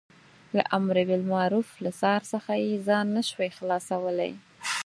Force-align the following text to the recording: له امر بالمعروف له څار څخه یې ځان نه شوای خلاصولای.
له 0.55 0.63
امر 0.77 0.95
بالمعروف 1.09 1.67
له 1.83 1.91
څار 1.99 2.21
څخه 2.33 2.51
یې 2.65 2.83
ځان 2.87 3.05
نه 3.15 3.21
شوای 3.29 3.49
خلاصولای. 3.57 4.31